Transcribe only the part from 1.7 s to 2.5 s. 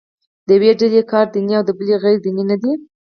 بلې غیر دیني